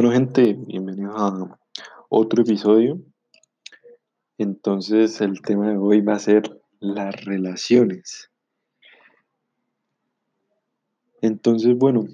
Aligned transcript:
Bueno, 0.00 0.14
gente, 0.14 0.54
bienvenidos 0.54 1.14
a 1.14 1.58
otro 2.08 2.40
episodio. 2.40 2.98
Entonces, 4.38 5.20
el 5.20 5.42
tema 5.42 5.68
de 5.68 5.76
hoy 5.76 6.00
va 6.00 6.14
a 6.14 6.18
ser 6.18 6.58
las 6.78 7.22
relaciones. 7.26 8.30
Entonces, 11.20 11.76
bueno, 11.76 12.06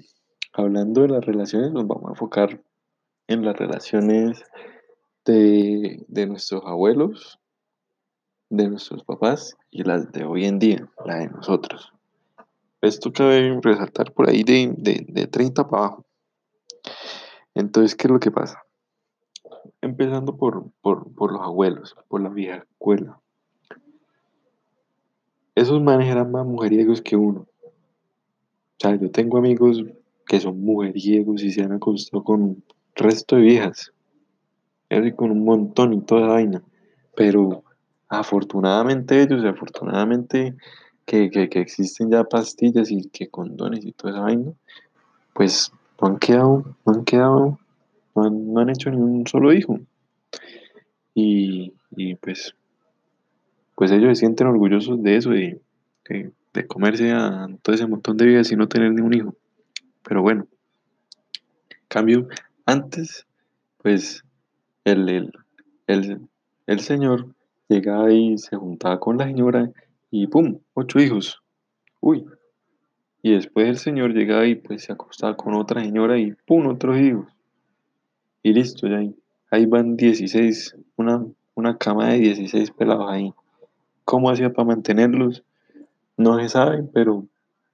hablando 0.51 1.03
de 1.03 1.07
las 1.07 1.23
relaciones, 1.23 1.71
nos 1.71 1.87
vamos 1.87 2.07
a 2.07 2.09
enfocar 2.09 2.61
en 3.27 3.45
las 3.45 3.55
relaciones 3.55 4.43
de, 5.23 6.03
de 6.09 6.27
nuestros 6.27 6.63
abuelos, 6.65 7.39
de 8.49 8.67
nuestros 8.67 9.05
papás 9.05 9.55
y 9.71 9.83
las 9.83 10.11
de 10.11 10.25
hoy 10.25 10.43
en 10.43 10.59
día, 10.59 10.89
la 11.05 11.19
de 11.19 11.29
nosotros. 11.29 11.93
Esto 12.81 13.13
cabe 13.13 13.57
resaltar 13.63 14.11
por 14.11 14.29
ahí 14.29 14.43
de, 14.43 14.73
de, 14.77 15.05
de 15.07 15.27
30 15.27 15.69
para 15.69 15.85
abajo. 15.85 16.05
Entonces, 17.57 17.95
¿qué 17.95 18.05
es 18.05 18.11
lo 18.11 18.19
que 18.19 18.29
pasa? 18.29 18.63
Empezando 19.81 20.37
por, 20.37 20.69
por, 20.81 21.11
por 21.15 21.31
los 21.31 21.41
abuelos, 21.41 21.95
por 22.07 22.21
la 22.21 22.29
vieja 22.29 22.57
escuela. 22.57 23.19
Esos 25.55 25.81
manes 25.81 26.07
eran 26.07 26.31
más 26.31 26.45
mujeriegos 26.45 27.01
que 27.01 27.15
uno. 27.15 27.47
O 27.63 28.79
sea, 28.79 28.95
yo 28.95 29.09
tengo 29.09 29.39
amigos 29.39 29.83
que 30.27 30.39
son 30.39 30.61
mujeriegos 30.61 31.41
y 31.41 31.51
se 31.51 31.63
han 31.63 31.71
acostado 31.71 32.23
con 32.23 32.63
resto 32.93 33.37
de 33.37 33.41
viejas. 33.41 33.91
Y 34.91 35.11
con 35.13 35.31
un 35.31 35.43
montón 35.43 35.93
y 35.93 36.01
toda 36.01 36.21
esa 36.21 36.29
vaina. 36.33 36.63
Pero 37.15 37.63
afortunadamente 38.07 39.19
ellos, 39.19 39.43
afortunadamente 39.43 40.55
que, 41.07 41.31
que, 41.31 41.49
que 41.49 41.59
existen 41.59 42.11
ya 42.11 42.23
pastillas 42.23 42.91
y 42.91 43.09
que 43.09 43.29
condones 43.29 43.83
y 43.83 43.93
toda 43.93 44.13
esa 44.13 44.21
vaina, 44.21 44.53
pues 45.33 45.71
no 46.01 46.07
han 46.07 46.17
quedado, 46.17 46.75
no 46.85 46.93
han 46.93 47.05
quedado, 47.05 47.59
no 48.15 48.23
han, 48.23 48.53
no 48.53 48.59
han 48.59 48.69
hecho 48.69 48.89
ni 48.89 48.97
un 48.97 49.25
solo 49.27 49.53
hijo. 49.53 49.79
Y, 51.13 51.73
y 51.91 52.15
pues, 52.15 52.55
pues 53.75 53.91
ellos 53.91 54.17
se 54.17 54.25
sienten 54.25 54.47
orgullosos 54.47 55.01
de 55.01 55.17
eso, 55.17 55.31
de, 55.31 55.59
de, 56.09 56.67
comerse 56.67 57.11
a 57.11 57.47
todo 57.61 57.75
ese 57.75 57.87
montón 57.87 58.17
de 58.17 58.25
vidas 58.25 58.51
y 58.51 58.55
no 58.55 58.67
tener 58.67 58.91
ni 58.91 59.01
un 59.01 59.13
hijo. 59.13 59.35
Pero 60.03 60.21
bueno, 60.21 60.47
en 61.69 61.77
cambio, 61.87 62.27
antes, 62.65 63.25
pues, 63.77 64.23
el, 64.83 65.09
el, 65.09 65.31
el, 65.87 66.21
el 66.65 66.79
señor 66.79 67.27
llegaba 67.67 68.11
y 68.11 68.37
se 68.37 68.55
juntaba 68.55 68.99
con 68.99 69.17
la 69.17 69.25
señora 69.25 69.71
y 70.09 70.27
¡pum! 70.27 70.59
Ocho 70.73 70.99
hijos. 70.99 71.41
Uy. 71.99 72.25
Y 73.27 73.33
después 73.33 73.67
el 73.67 73.77
señor 73.77 74.13
llegaba 74.13 74.45
y 74.45 74.55
pues 74.55 74.83
se 74.83 74.93
acostaba 74.93 75.35
con 75.35 75.53
otra 75.53 75.83
señora 75.83 76.17
y 76.17 76.31
¡pum! 76.31 76.65
Otros 76.67 76.97
hijos. 76.97 77.27
Y 78.41 78.53
listo, 78.53 78.87
ya 78.87 78.99
ahí, 78.99 79.13
ahí 79.51 79.65
van 79.65 79.97
16, 79.97 80.77
una, 80.95 81.25
una 81.53 81.77
cama 81.77 82.07
de 82.07 82.19
16 82.19 82.71
pelados 82.71 83.11
ahí. 83.11 83.33
¿Cómo 84.05 84.29
hacía 84.29 84.53
para 84.53 84.69
mantenerlos? 84.69 85.43
No 86.15 86.39
se 86.39 86.47
sabe, 86.47 86.83
pero 86.93 87.25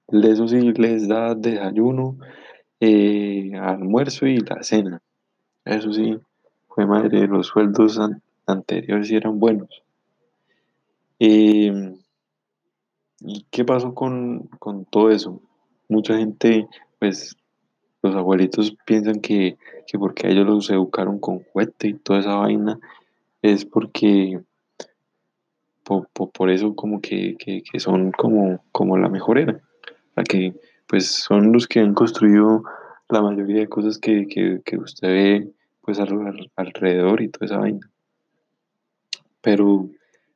eso 0.08 0.48
sí 0.48 0.72
les 0.72 1.06
da 1.06 1.36
desayuno, 1.36 2.16
eh, 2.80 3.52
almuerzo 3.54 4.26
y 4.26 4.38
la 4.38 4.60
cena. 4.64 5.02
Eso 5.64 5.92
sí, 5.92 6.18
fue 6.66 6.84
madre, 6.84 7.28
los 7.28 7.46
sueldos 7.46 8.00
an- 8.00 8.20
anteriores 8.46 9.08
eran 9.12 9.38
buenos. 9.38 9.68
Eh, 11.20 11.94
¿y 13.24 13.46
qué 13.50 13.64
pasó 13.64 13.94
con, 13.94 14.48
con 14.58 14.84
todo 14.84 15.10
eso? 15.10 15.40
Mucha 15.88 16.16
gente, 16.16 16.68
pues, 16.98 17.36
los 18.02 18.14
abuelitos 18.14 18.76
piensan 18.84 19.20
que, 19.20 19.56
que 19.86 19.98
porque 19.98 20.28
ellos 20.30 20.46
los 20.46 20.70
educaron 20.70 21.18
con 21.18 21.42
juguete 21.44 21.88
y 21.88 21.94
toda 21.94 22.20
esa 22.20 22.36
vaina, 22.36 22.78
es 23.42 23.64
porque 23.64 24.40
po- 25.84 26.06
po- 26.12 26.30
por, 26.30 26.50
eso 26.50 26.74
como 26.74 27.00
que, 27.00 27.36
que, 27.38 27.62
que 27.62 27.80
son 27.80 28.12
como, 28.12 28.62
como 28.72 28.98
la 28.98 29.08
mejor 29.08 29.38
era. 29.38 29.60
La 30.16 30.24
que 30.24 30.54
pues 30.86 31.06
son 31.10 31.52
los 31.52 31.66
que 31.66 31.80
han 31.80 31.94
construido 31.94 32.62
la 33.08 33.22
mayoría 33.22 33.60
de 33.60 33.68
cosas 33.68 33.98
que, 33.98 34.26
que, 34.26 34.78
usted 34.78 35.08
ve 35.08 35.52
pues 35.80 36.00
al- 36.00 36.50
alrededor 36.56 37.22
y 37.22 37.28
toda 37.28 37.46
esa 37.46 37.58
vaina. 37.58 37.90
Pero, 39.40 39.88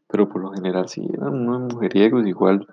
pero 0.09 0.29
por 0.29 0.43
lo 0.43 0.53
general 0.53 0.89
sí 0.89 1.07
eran 1.13 1.35
unos 1.35 1.73
mujeriegos 1.75 2.27
igual 2.27 2.67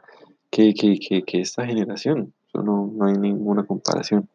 que, 0.56 0.74
que, 0.74 0.98
que, 0.98 1.24
que 1.24 1.42
esta 1.42 1.66
generación. 1.66 2.34
No, 2.54 2.90
no 2.96 3.06
hay 3.06 3.18
ninguna 3.18 3.66
comparación. 3.66 4.30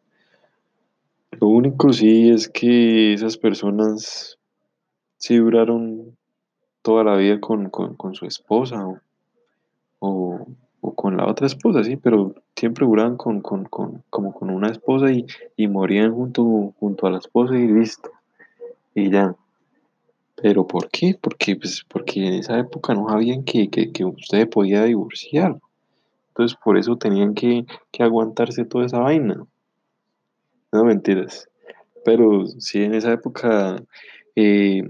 Lo 1.31 1.47
único 1.47 1.91
sí 1.91 2.29
es 2.29 2.47
que 2.47 3.13
esas 3.13 3.37
personas 3.37 4.37
sí 5.17 5.37
duraron 5.37 6.15
toda 6.83 7.03
la 7.03 7.15
vida 7.15 7.39
con, 7.39 7.71
con, 7.71 7.95
con 7.95 8.13
su 8.13 8.27
esposa 8.27 8.85
o, 8.85 8.99
o, 9.97 10.47
o 10.81 10.93
con 10.93 11.17
la 11.17 11.25
otra 11.25 11.47
esposa, 11.47 11.83
sí, 11.83 11.95
pero 11.95 12.35
siempre 12.55 12.85
duraban 12.85 13.17
con, 13.17 13.41
con, 13.41 13.65
con, 13.65 14.03
como 14.11 14.31
con 14.31 14.51
una 14.51 14.69
esposa 14.69 15.11
y, 15.11 15.25
y 15.57 15.67
morían 15.67 16.13
junto, 16.13 16.75
junto 16.79 17.07
a 17.07 17.11
la 17.11 17.17
esposa 17.17 17.57
y 17.57 17.65
listo, 17.65 18.11
y 18.93 19.09
ya. 19.09 19.35
¿Pero 20.35 20.67
por 20.67 20.87
qué? 20.91 21.17
Porque, 21.19 21.55
pues, 21.55 21.83
porque 21.87 22.27
en 22.27 22.33
esa 22.35 22.59
época 22.59 22.93
no 22.93 23.09
sabían 23.09 23.43
que, 23.43 23.71
que, 23.71 23.91
que 23.91 24.05
usted 24.05 24.47
podía 24.47 24.83
divorciar. 24.83 25.57
Entonces 26.31 26.57
por 26.63 26.77
eso 26.77 26.95
tenían 26.97 27.33
que, 27.33 27.65
que 27.91 28.03
aguantarse 28.03 28.63
toda 28.65 28.85
esa 28.85 28.99
vaina. 28.99 29.45
No 30.71 30.85
mentiras. 30.85 31.49
Pero 32.05 32.47
sí, 32.47 32.81
en 32.81 32.93
esa 32.93 33.11
época 33.11 33.83
eh, 34.35 34.89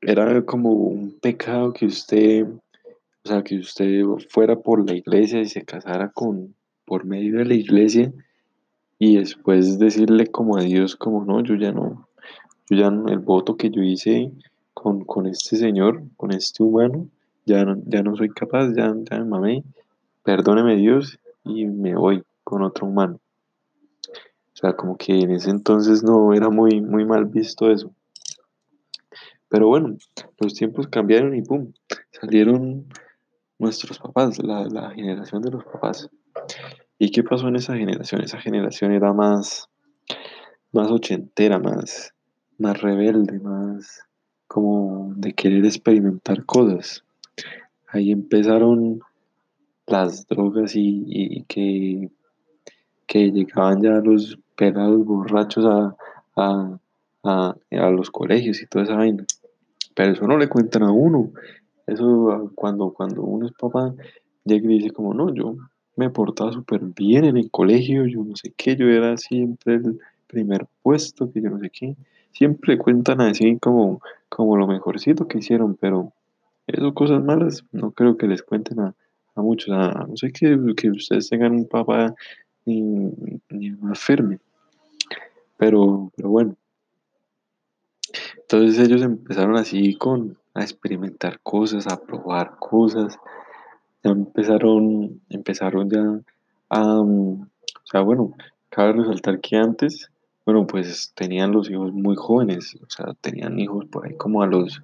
era 0.00 0.42
como 0.42 0.70
un 0.70 1.18
pecado 1.20 1.72
que 1.72 1.86
usted, 1.86 2.46
o 2.46 3.28
sea, 3.28 3.42
que 3.42 3.58
usted 3.58 4.04
fuera 4.30 4.56
por 4.56 4.88
la 4.88 4.96
iglesia 4.96 5.40
y 5.40 5.46
se 5.46 5.64
casara 5.64 6.10
con, 6.10 6.54
por 6.84 7.04
medio 7.04 7.38
de 7.38 7.44
la 7.44 7.54
iglesia 7.54 8.12
y 8.98 9.16
después 9.16 9.78
decirle 9.78 10.28
como 10.28 10.56
a 10.56 10.62
Dios, 10.62 10.96
como 10.96 11.24
no, 11.24 11.42
yo 11.42 11.56
ya 11.56 11.72
no, 11.72 12.08
yo 12.70 12.76
ya 12.76 12.90
no, 12.90 13.08
el 13.08 13.18
voto 13.18 13.56
que 13.56 13.70
yo 13.70 13.82
hice 13.82 14.32
con, 14.74 15.04
con 15.04 15.26
este 15.26 15.56
señor, 15.56 16.02
con 16.16 16.32
este 16.32 16.62
humano, 16.62 17.08
ya 17.44 17.64
no, 17.64 17.76
ya 17.86 18.02
no 18.02 18.16
soy 18.16 18.28
capaz, 18.28 18.72
ya, 18.74 18.94
ya 19.10 19.18
me 19.18 19.24
mamé, 19.24 19.64
perdóneme 20.28 20.76
Dios 20.76 21.18
y 21.42 21.64
me 21.64 21.96
voy 21.96 22.22
con 22.44 22.62
otro 22.62 22.86
humano. 22.86 23.18
O 24.04 24.52
sea, 24.52 24.74
como 24.74 24.98
que 24.98 25.18
en 25.18 25.30
ese 25.30 25.48
entonces 25.48 26.02
no 26.02 26.34
era 26.34 26.50
muy, 26.50 26.82
muy 26.82 27.06
mal 27.06 27.24
visto 27.24 27.70
eso. 27.70 27.94
Pero 29.48 29.68
bueno, 29.68 29.96
los 30.38 30.52
tiempos 30.52 30.86
cambiaron 30.88 31.34
y 31.34 31.40
pum, 31.40 31.72
salieron 32.10 32.84
nuestros 33.58 33.98
papás, 34.00 34.38
la, 34.44 34.66
la 34.66 34.90
generación 34.90 35.40
de 35.40 35.52
los 35.52 35.64
papás. 35.64 36.10
¿Y 36.98 37.10
qué 37.10 37.22
pasó 37.22 37.48
en 37.48 37.56
esa 37.56 37.74
generación? 37.74 38.20
Esa 38.20 38.38
generación 38.38 38.92
era 38.92 39.14
más, 39.14 39.70
más 40.72 40.90
ochentera, 40.90 41.58
más, 41.58 42.12
más 42.58 42.78
rebelde, 42.82 43.40
más 43.40 44.02
como 44.46 45.10
de 45.16 45.32
querer 45.32 45.64
experimentar 45.64 46.44
cosas. 46.44 47.02
Ahí 47.86 48.12
empezaron 48.12 49.00
las 49.88 50.26
drogas 50.26 50.74
y, 50.76 51.04
y 51.06 51.42
que, 51.44 52.10
que 53.06 53.30
llegaban 53.30 53.82
ya 53.82 53.92
los 54.00 54.38
pelados 54.56 55.04
borrachos 55.04 55.64
a, 55.64 55.96
a, 56.36 56.78
a, 57.24 57.90
los 57.90 58.10
colegios 58.10 58.62
y 58.62 58.66
toda 58.66 58.84
esa 58.84 58.96
vaina. 58.96 59.24
Pero 59.94 60.12
eso 60.12 60.26
no 60.26 60.36
le 60.36 60.48
cuentan 60.48 60.82
a 60.82 60.92
uno. 60.92 61.32
Eso 61.86 62.30
ah, 62.30 62.50
cuando, 62.54 62.92
cuando 62.92 63.22
uno 63.22 63.46
es 63.46 63.52
papá, 63.52 63.94
llega 64.44 64.70
y 64.70 64.78
dice 64.78 64.90
como, 64.90 65.14
no, 65.14 65.32
yo 65.34 65.56
me 65.96 66.10
portaba 66.10 66.52
súper 66.52 66.80
bien 66.96 67.24
en 67.24 67.36
el 67.36 67.50
colegio, 67.50 68.06
yo 68.06 68.22
no 68.22 68.36
sé 68.36 68.52
qué, 68.56 68.76
yo 68.76 68.86
era 68.88 69.16
siempre 69.16 69.74
el 69.74 69.98
primer 70.26 70.66
puesto, 70.82 71.32
que 71.32 71.40
yo 71.40 71.50
no 71.50 71.58
sé 71.58 71.70
qué. 71.70 71.96
Siempre 72.30 72.78
cuentan 72.78 73.20
así 73.20 73.58
como, 73.58 74.00
como 74.28 74.56
lo 74.56 74.66
mejorcito 74.66 75.26
que 75.26 75.38
hicieron, 75.38 75.76
pero 75.76 76.12
eso 76.66 76.92
cosas 76.94 77.24
malas 77.24 77.64
no 77.72 77.92
creo 77.92 78.16
que 78.16 78.28
les 78.28 78.42
cuenten 78.42 78.80
a, 78.80 78.94
a 79.38 79.42
muchos. 79.42 79.74
A, 79.74 80.06
no 80.08 80.16
sé 80.16 80.30
que, 80.32 80.56
que 80.76 80.90
ustedes 80.90 81.28
tengan 81.28 81.52
un 81.52 81.68
papá 81.68 82.14
ni, 82.68 83.70
más 83.80 83.98
firme. 83.98 84.38
Pero, 85.56 86.12
pero 86.16 86.28
bueno. 86.28 86.56
Entonces 88.36 88.78
ellos 88.78 89.02
empezaron 89.02 89.56
así 89.56 89.94
con 89.94 90.38
a 90.54 90.62
experimentar 90.62 91.40
cosas, 91.40 91.86
a 91.86 92.00
probar 92.00 92.56
cosas. 92.58 93.18
Ya 94.02 94.10
empezaron, 94.10 95.20
empezaron 95.28 95.90
ya 95.90 96.20
a, 96.70 97.02
mm, 97.02 97.42
o 97.42 97.86
sea, 97.90 98.00
bueno, 98.00 98.32
cabe 98.70 98.92
resaltar 98.92 99.40
que 99.40 99.56
antes, 99.56 100.10
bueno, 100.46 100.66
pues 100.66 101.12
tenían 101.14 101.52
los 101.52 101.70
hijos 101.70 101.92
muy 101.92 102.16
jóvenes, 102.16 102.76
o 102.76 102.88
sea, 102.88 103.12
tenían 103.20 103.58
hijos 103.58 103.86
por 103.86 104.06
ahí 104.06 104.14
como 104.16 104.42
a 104.42 104.46
los 104.46 104.80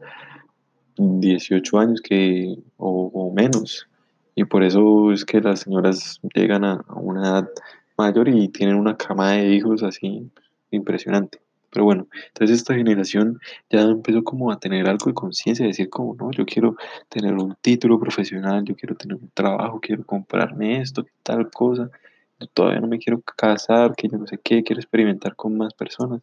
18 0.96 1.78
años 1.78 2.00
que, 2.02 2.56
o 2.76 3.32
menos. 3.34 3.86
Y 4.34 4.44
por 4.44 4.64
eso 4.64 5.12
es 5.12 5.25
que 5.25 5.40
las 5.40 5.60
señoras 5.60 6.20
llegan 6.34 6.64
a, 6.64 6.84
una 6.88 7.22
edad 7.22 7.48
mayor 7.96 8.28
y 8.28 8.48
tienen 8.48 8.76
una 8.76 8.96
cama 8.96 9.32
de 9.32 9.54
hijos 9.54 9.82
así 9.82 10.31
impresionante. 10.70 11.38
Pero 11.70 11.84
bueno, 11.84 12.06
entonces 12.28 12.58
esta 12.58 12.75
generación 12.75 13.40
ya 13.69 13.81
empezó 13.82 14.22
como 14.22 14.52
a 14.52 14.60
tener 14.60 14.88
algo 14.88 15.06
de 15.06 15.14
conciencia, 15.14 15.64
de 15.64 15.69
decir 15.69 15.90
como, 15.90 16.14
no, 16.14 16.31
yo 16.31 16.44
quiero 16.46 16.76
tener 17.08 17.34
un 17.34 17.56
título 17.60 17.98
profesional, 17.98 18.64
yo 18.64 18.76
quiero 18.76 18.94
tener 18.94 19.16
un 19.16 19.28
trabajo, 19.34 19.81
quiero 19.81 20.04
comprarme 20.04 20.81
esto, 20.81 21.04
tal 21.25 21.50
cosa, 21.50 21.90
yo 22.40 22.46
todavía 22.48 22.81
no 22.81 22.86
me 22.86 22.98
quiero 22.98 23.20
casar, 23.20 23.94
que 23.96 24.08
yo 24.08 24.19
no 24.19 24.26
sé 24.26 24.38
qué, 24.42 24.62
quiero 24.62 24.81
experimentar 24.81 25.34
con 25.34 25.56
más 25.56 25.75
personas. 25.75 26.22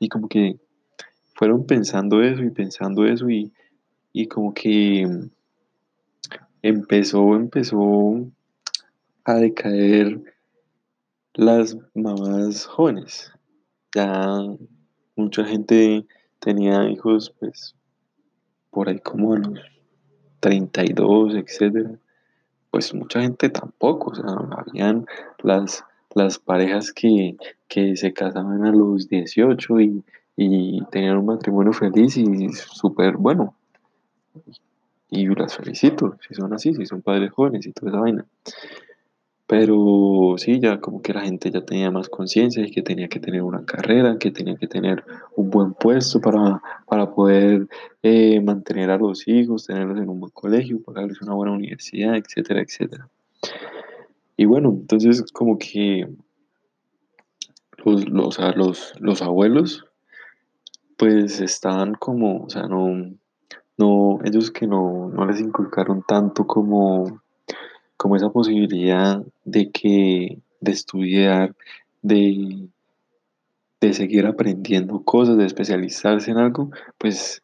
Y 0.00 0.08
como 0.08 0.28
que 0.28 0.58
fueron 1.34 1.66
pensando 1.66 2.22
eso 2.22 2.42
y 2.42 2.50
pensando 2.50 3.06
eso 3.06 3.30
y, 3.30 3.52
y 4.12 4.26
como 4.26 4.52
que 4.52 5.06
empezó, 6.62 7.34
empezó 7.34 8.26
a 9.24 9.34
decaer 9.34 10.22
las 11.34 11.76
mamás 11.94 12.66
jóvenes. 12.66 13.32
Ya 13.94 14.44
mucha 15.16 15.44
gente 15.44 16.06
tenía 16.38 16.88
hijos, 16.88 17.34
pues, 17.38 17.74
por 18.70 18.88
ahí 18.88 18.98
como 19.00 19.34
a 19.34 19.38
los 19.38 19.60
32, 20.40 21.34
etcétera. 21.34 21.98
Pues 22.70 22.94
mucha 22.94 23.20
gente 23.20 23.48
tampoco, 23.48 24.10
o 24.10 24.14
sea, 24.14 24.24
habían 24.56 25.06
las, 25.42 25.84
las 26.14 26.38
parejas 26.38 26.92
que, 26.92 27.36
que 27.68 27.96
se 27.96 28.12
casaban 28.12 28.64
a 28.64 28.70
los 28.70 29.08
18 29.08 29.80
y, 29.80 30.04
y 30.36 30.80
tenían 30.90 31.18
un 31.18 31.26
matrimonio 31.26 31.72
feliz 31.72 32.16
y 32.16 32.48
súper 32.52 33.16
bueno. 33.16 33.54
Y 35.10 35.26
las 35.26 35.56
felicito, 35.56 36.16
si 36.26 36.34
son 36.34 36.52
así, 36.52 36.72
si 36.74 36.86
son 36.86 37.02
padres 37.02 37.32
jóvenes 37.32 37.66
y 37.66 37.72
toda 37.72 37.90
esa 37.90 38.00
vaina. 38.00 38.26
Pero 39.46 40.36
sí, 40.36 40.60
ya 40.60 40.80
como 40.80 41.02
que 41.02 41.12
la 41.12 41.22
gente 41.22 41.50
ya 41.50 41.62
tenía 41.62 41.90
más 41.90 42.08
conciencia 42.08 42.64
y 42.64 42.70
que 42.70 42.82
tenía 42.82 43.08
que 43.08 43.18
tener 43.18 43.42
una 43.42 43.64
carrera, 43.64 44.16
que 44.16 44.30
tenía 44.30 44.54
que 44.54 44.68
tener 44.68 45.02
un 45.34 45.50
buen 45.50 45.74
puesto 45.74 46.20
para, 46.20 46.62
para 46.86 47.10
poder 47.10 47.66
eh, 48.04 48.40
mantener 48.40 48.90
a 48.90 48.98
los 48.98 49.26
hijos, 49.26 49.66
tenerlos 49.66 49.98
en 49.98 50.08
un 50.08 50.20
buen 50.20 50.30
colegio, 50.30 50.80
pagarles 50.80 51.20
una 51.20 51.34
buena 51.34 51.52
universidad, 51.52 52.14
etcétera, 52.14 52.60
etcétera. 52.60 53.08
Y 54.36 54.44
bueno, 54.44 54.68
entonces 54.70 55.24
como 55.32 55.58
que 55.58 56.08
los, 57.84 58.08
los, 58.08 58.38
los, 58.54 58.92
los 59.00 59.22
abuelos 59.22 59.84
pues 60.96 61.40
estaban 61.40 61.94
como, 61.94 62.44
o 62.44 62.50
sea, 62.50 62.68
no, 62.68 63.10
no, 63.80 64.18
ellos 64.24 64.50
que 64.50 64.66
no, 64.66 65.08
no 65.08 65.26
les 65.26 65.40
inculcaron 65.40 66.02
tanto 66.06 66.46
como, 66.46 67.20
como 67.96 68.16
esa 68.16 68.30
posibilidad 68.30 69.22
de 69.44 69.70
que, 69.70 70.38
de 70.60 70.72
estudiar, 70.72 71.54
de, 72.02 72.68
de 73.80 73.92
seguir 73.94 74.26
aprendiendo 74.26 75.02
cosas, 75.02 75.36
de 75.38 75.46
especializarse 75.46 76.30
en 76.30 76.38
algo, 76.38 76.70
pues 76.98 77.42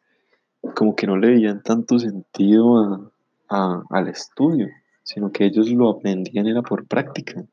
como 0.75 0.95
que 0.95 1.07
no 1.07 1.17
le 1.17 1.29
veían 1.29 1.63
tanto 1.63 1.99
sentido 1.99 2.77
a- 2.77 3.11
a- 3.49 3.83
al 3.89 4.07
estudio, 4.07 4.67
sino 5.03 5.31
que 5.31 5.45
ellos 5.45 5.69
lo 5.71 5.89
aprendían 5.89 6.47
era 6.47 6.61
por 6.61 6.85
práctica. 6.87 7.43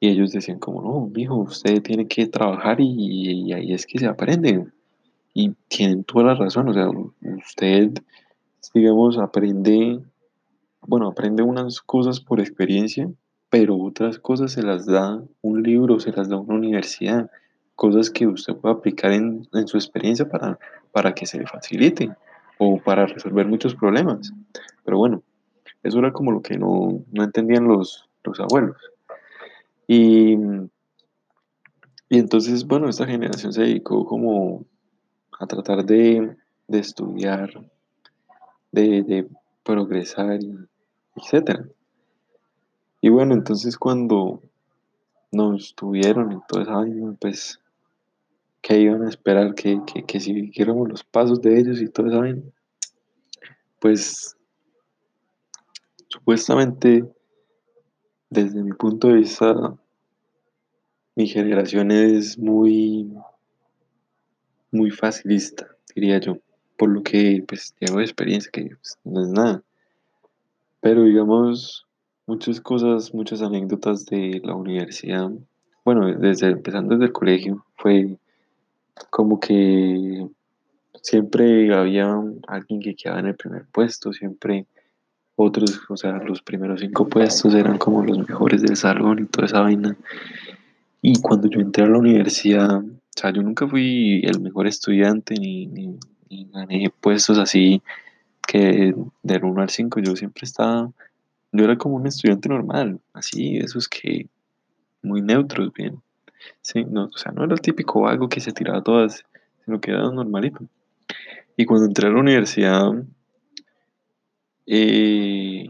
Y 0.00 0.08
ellos 0.08 0.32
decían 0.32 0.58
como, 0.58 0.80
no, 0.82 1.06
mijo, 1.14 1.36
usted 1.36 1.82
tiene 1.82 2.08
que 2.08 2.26
trabajar 2.26 2.80
y, 2.80 3.48
y 3.48 3.52
ahí 3.52 3.72
es 3.74 3.86
que 3.86 3.98
se 3.98 4.06
aprende. 4.06 4.66
Y 5.32 5.52
tienen 5.68 6.04
toda 6.04 6.24
la 6.24 6.34
razón, 6.34 6.68
o 6.68 6.74
sea, 6.74 6.88
usted, 7.38 7.92
digamos, 8.74 9.16
aprende, 9.18 10.00
bueno, 10.82 11.08
aprende 11.08 11.42
unas 11.42 11.80
cosas 11.80 12.20
por 12.20 12.40
experiencia, 12.40 13.08
pero 13.48 13.76
otras 13.76 14.18
cosas 14.18 14.52
se 14.52 14.62
las 14.62 14.86
da 14.86 15.22
un 15.42 15.62
libro, 15.62 16.00
se 16.00 16.12
las 16.12 16.28
da 16.28 16.36
una 16.36 16.54
universidad, 16.54 17.30
cosas 17.76 18.10
que 18.10 18.26
usted 18.26 18.54
puede 18.56 18.74
aplicar 18.74 19.12
en, 19.12 19.48
en 19.52 19.66
su 19.66 19.76
experiencia 19.76 20.28
para, 20.28 20.58
para 20.92 21.14
que 21.14 21.26
se 21.26 21.38
le 21.38 21.46
facilite 21.46 22.10
o 22.58 22.78
para 22.78 23.06
resolver 23.06 23.46
muchos 23.46 23.74
problemas. 23.74 24.32
Pero 24.84 24.98
bueno, 24.98 25.22
eso 25.82 25.98
era 25.98 26.12
como 26.12 26.32
lo 26.32 26.42
que 26.42 26.58
no, 26.58 27.02
no 27.10 27.24
entendían 27.24 27.64
los, 27.64 28.08
los 28.24 28.38
abuelos. 28.38 28.76
Y, 29.86 30.34
y 32.08 32.18
entonces, 32.18 32.66
bueno, 32.66 32.88
esta 32.88 33.06
generación 33.06 33.52
se 33.52 33.62
dedicó 33.62 34.04
como 34.04 34.64
a 35.40 35.46
tratar 35.46 35.84
de, 35.84 36.36
de 36.68 36.78
estudiar, 36.78 37.50
de, 38.70 39.02
de 39.02 39.28
progresar, 39.64 40.38
etcétera. 41.16 41.66
Y 43.00 43.08
bueno, 43.08 43.32
entonces 43.34 43.78
cuando 43.78 44.42
nos 45.32 45.74
tuvieron 45.74 46.32
y 46.32 46.38
toda 46.46 46.62
esa 46.62 46.74
vaina, 46.74 47.16
pues, 47.18 47.58
¿qué 48.60 48.80
iban 48.80 49.02
a 49.04 49.08
esperar? 49.08 49.54
Que, 49.54 49.80
que, 50.06 50.20
siguiéramos 50.20 50.88
los 50.88 51.04
pasos 51.04 51.40
de 51.40 51.58
ellos 51.58 51.80
y 51.80 51.84
esa 51.84 52.02
vaina. 52.02 52.42
Pues, 53.78 54.36
supuestamente, 56.08 57.10
desde 58.28 58.62
mi 58.62 58.72
punto 58.72 59.08
de 59.08 59.14
vista, 59.14 59.74
mi 61.16 61.26
generación 61.26 61.90
es 61.90 62.38
muy, 62.38 63.10
muy 64.70 64.90
facilista, 64.90 65.66
diría 65.94 66.18
yo, 66.18 66.38
por 66.76 66.88
lo 66.88 67.02
que, 67.02 67.44
pues, 67.46 67.74
de 67.78 67.86
experiencia, 68.02 68.50
que 68.50 68.70
pues, 68.76 68.98
no 69.04 69.22
es 69.22 69.28
nada. 69.28 69.62
Pero 70.80 71.04
digamos, 71.04 71.86
muchas 72.26 72.60
cosas, 72.60 73.12
muchas 73.12 73.42
anécdotas 73.42 74.06
de 74.06 74.40
la 74.44 74.54
universidad, 74.54 75.30
bueno, 75.84 76.06
desde 76.16 76.48
empezando 76.48 76.94
desde 76.94 77.06
el 77.06 77.12
colegio, 77.12 77.64
fue 77.76 78.16
como 79.10 79.40
que 79.40 80.28
siempre 81.02 81.74
había 81.74 82.14
alguien 82.46 82.80
que 82.80 82.94
quedaba 82.94 83.20
en 83.20 83.26
el 83.26 83.34
primer 83.36 83.66
puesto, 83.72 84.12
siempre 84.12 84.66
otros, 85.36 85.80
o 85.88 85.96
sea, 85.96 86.12
los 86.18 86.42
primeros 86.42 86.80
cinco 86.80 87.08
puestos 87.08 87.54
eran 87.54 87.78
como 87.78 88.04
los 88.04 88.18
mejores 88.18 88.62
del 88.62 88.76
salón 88.76 89.20
y 89.20 89.26
toda 89.26 89.46
esa 89.46 89.60
vaina. 89.60 89.96
Y 91.02 91.18
cuando 91.20 91.48
yo 91.48 91.60
entré 91.60 91.84
a 91.84 91.88
la 91.88 91.98
universidad, 91.98 92.82
o 93.16 93.20
sea, 93.20 93.32
yo 93.32 93.42
nunca 93.42 93.66
fui 93.66 94.22
el 94.24 94.40
mejor 94.40 94.66
estudiante 94.66 95.34
ni, 95.34 95.66
ni, 95.66 95.98
gané 96.52 96.92
puestos 97.00 97.38
así 97.38 97.82
que 98.46 98.94
del 99.22 99.44
uno 99.44 99.62
al 99.62 99.70
5 99.70 100.00
yo 100.00 100.14
siempre 100.16 100.44
estaba 100.44 100.90
Yo 101.52 101.64
era 101.64 101.76
como 101.76 101.96
un 101.96 102.06
estudiante 102.06 102.48
normal, 102.48 103.00
así, 103.12 103.58
esos 103.58 103.88
que 103.88 104.28
muy 105.02 105.22
neutros, 105.22 105.72
bien. 105.72 106.00
Sí, 106.62 106.84
no, 106.84 107.04
o 107.06 107.18
sea, 107.18 107.32
no 107.32 107.44
era 107.44 107.54
el 107.54 107.60
típico 107.60 108.02
vago 108.02 108.28
que 108.28 108.40
se 108.40 108.52
tiraba 108.52 108.82
todas, 108.82 109.24
sino 109.64 109.80
que 109.80 109.90
era 109.90 110.02
normalito. 110.10 110.60
Y 111.56 111.66
cuando 111.66 111.86
entré 111.86 112.08
a 112.08 112.10
la 112.10 112.20
universidad, 112.20 112.92
eh, 114.66 115.66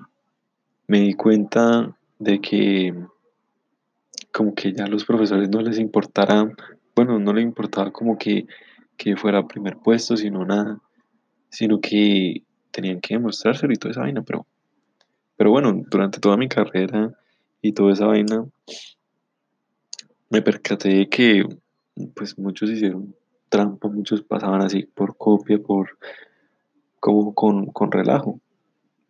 me 0.86 1.00
di 1.00 1.14
cuenta 1.14 1.96
de 2.18 2.40
que 2.40 2.94
como 4.32 4.54
que 4.54 4.72
ya 4.72 4.86
los 4.86 5.04
profesores 5.04 5.48
no 5.48 5.60
les 5.60 5.78
importara, 5.78 6.48
bueno, 6.94 7.18
no 7.18 7.32
les 7.32 7.44
importaba 7.44 7.90
como 7.90 8.18
que, 8.18 8.46
que 8.96 9.16
fuera 9.16 9.46
primer 9.46 9.76
puesto, 9.78 10.16
sino 10.16 10.44
nada, 10.44 10.80
sino 11.48 11.80
que 11.80 12.42
tenían 12.70 13.00
que 13.00 13.14
demostrárselo 13.14 13.72
y 13.72 13.76
toda 13.76 13.92
esa 13.92 14.02
vaina, 14.02 14.22
pero, 14.22 14.46
pero 15.36 15.50
bueno, 15.50 15.82
durante 15.90 16.20
toda 16.20 16.36
mi 16.36 16.48
carrera 16.48 17.12
y 17.62 17.72
toda 17.72 17.92
esa 17.92 18.06
vaina, 18.06 18.46
me 20.28 20.42
percaté 20.42 20.88
de 20.90 21.08
que 21.08 21.44
pues 22.14 22.38
muchos 22.38 22.70
hicieron 22.70 23.14
trampa, 23.48 23.88
muchos 23.88 24.22
pasaban 24.22 24.62
así 24.62 24.84
por 24.84 25.16
copia, 25.16 25.58
por 25.58 25.98
como 27.00 27.34
con, 27.34 27.66
con 27.66 27.90
relajo, 27.90 28.40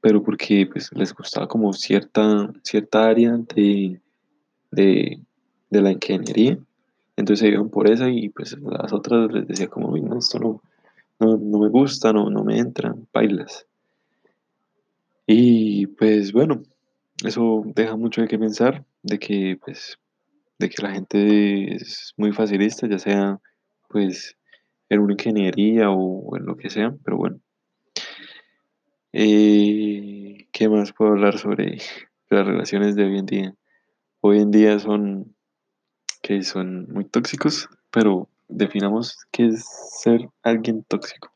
pero 0.01 0.23
porque 0.23 0.67
pues 0.71 0.91
les 0.95 1.15
gustaba 1.15 1.47
como 1.47 1.73
cierta, 1.73 2.51
cierta 2.63 3.07
área 3.07 3.37
de, 3.55 4.01
de, 4.71 5.21
de 5.69 5.83
la 5.83 5.93
ingeniería, 5.93 6.59
entonces 7.21 7.41
se 7.41 7.49
iban 7.49 7.71
por 7.71 7.91
esa 7.91 8.09
y 8.09 8.29
pues 8.31 8.57
las 8.61 8.93
otras 8.93 9.33
les 9.33 9.47
decía 9.47 9.69
como, 9.69 9.89
"Uy, 9.91 10.01
no, 10.03 10.19
esto 10.19 10.39
no, 10.39 10.63
no, 11.21 11.37
no 11.37 11.59
me 11.59 11.69
gusta, 11.69 12.13
no, 12.13 12.31
no 12.31 12.45
me 12.45 12.59
entran, 12.59 13.07
bailas. 13.13 13.67
Y 15.27 15.87
pues 15.87 16.33
bueno, 16.33 16.63
eso 17.25 17.63
deja 17.67 17.97
mucho 17.97 18.23
de 18.23 18.29
qué 18.29 18.39
pensar, 18.39 18.85
de 19.03 19.19
que 19.19 19.59
pues 19.65 19.99
de 20.59 20.69
que 20.69 20.83
la 20.83 20.93
gente 20.93 21.75
es 21.77 22.13
muy 22.17 22.33
facilista, 22.33 22.87
ya 22.89 22.99
sea 22.99 23.41
pues 23.89 24.37
en 24.89 25.01
una 25.01 25.13
ingeniería 25.15 25.91
o 25.91 26.37
en 26.37 26.47
lo 26.47 26.57
que 26.57 26.71
sea, 26.71 26.95
pero 27.05 27.17
bueno. 27.17 27.41
Eh, 29.13 30.49
¿qué 30.53 30.69
más 30.69 30.93
puedo 30.93 31.13
hablar 31.13 31.39
sobre 31.39 31.79
las 32.31 32.47
relaciones 32.47 32.95
de 32.97 33.05
hoy 33.05 33.19
en 33.19 33.27
día? 33.27 33.55
Hoy 34.21 34.39
en 34.41 34.51
día 34.51 34.79
son 34.79 35.35
que 36.23 36.43
son 36.43 36.91
muy 36.93 37.05
tóxicos, 37.05 37.69
pero 37.91 38.29
definamos 38.49 39.19
qué 39.31 39.47
es 39.47 39.65
ser 40.01 40.29
alguien 40.43 40.85
tóxico. 40.85 41.33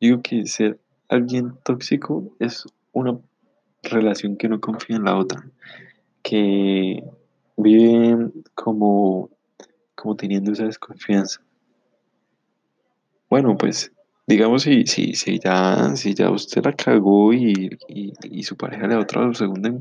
Digo 0.00 0.20
que 0.22 0.46
ser 0.46 0.78
alguien 1.08 1.54
tóxico 1.64 2.34
es 2.38 2.64
una 2.92 3.18
relación 3.82 4.36
que 4.36 4.48
no 4.48 4.60
confía 4.60 4.96
en 4.96 5.04
la 5.04 5.16
otra, 5.16 5.44
que 6.22 7.02
vive 7.56 8.30
como 8.54 9.30
como 10.02 10.16
teniendo 10.16 10.52
esa 10.52 10.64
desconfianza. 10.64 11.40
Bueno, 13.30 13.56
pues 13.56 13.92
digamos 14.26 14.62
si, 14.62 14.84
si, 14.86 15.14
si 15.14 15.38
ya, 15.38 15.94
si 15.94 16.14
ya 16.14 16.30
usted 16.30 16.64
la 16.64 16.72
cagó 16.72 17.32
y, 17.32 17.78
y, 17.88 18.42
su 18.42 18.56
pareja 18.56 18.86
le 18.86 18.94
da 18.94 19.00
otra 19.00 19.32
segunda, 19.32 19.72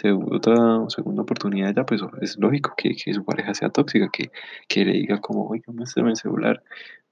se- 0.00 0.12
otra 0.12 0.56
segunda 0.88 1.22
oportunidad, 1.22 1.74
ya 1.74 1.84
pues 1.84 2.00
es 2.20 2.36
lógico 2.38 2.74
que, 2.76 2.94
que 2.96 3.14
su 3.14 3.24
pareja 3.24 3.54
sea 3.54 3.70
tóxica, 3.70 4.08
que, 4.12 4.30
que 4.68 4.84
le 4.84 4.92
diga 4.92 5.20
como, 5.20 5.46
oiga, 5.48 5.72
muéstrame 5.72 6.10
el 6.10 6.16
celular, 6.16 6.62